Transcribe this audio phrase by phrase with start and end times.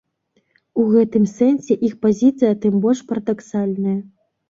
[0.83, 3.99] У гэтым сэнсе іх пазіцыя тым больш парадаксальная.